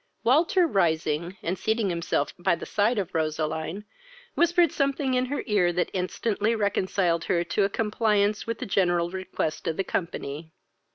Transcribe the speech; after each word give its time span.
Walter, 0.23 0.65
rising, 0.65 1.37
and 1.43 1.59
seating 1.59 1.91
himself 1.91 2.33
by 2.39 2.55
the 2.55 2.65
side 2.65 2.97
of 2.97 3.13
Roseline, 3.13 3.85
whispered 4.33 4.71
something 4.71 5.13
in 5.13 5.25
her 5.27 5.43
ear 5.45 5.71
that 5.73 5.91
instantly 5.93 6.55
reconciled 6.55 7.25
her 7.25 7.43
to 7.43 7.65
a 7.65 7.69
compliance 7.69 8.47
with 8.47 8.57
the 8.57 8.65
general 8.65 9.11
request 9.11 9.67
of 9.67 9.77
the 9.77 9.83
company. 9.83 10.49